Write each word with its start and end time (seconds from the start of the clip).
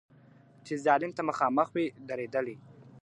چي 0.65 0.73
ظالم 0.85 1.11
ته 1.17 1.21
مخامخ 1.29 1.67
وي 1.75 1.85
درېدلي 2.09 2.55
` 2.61 2.63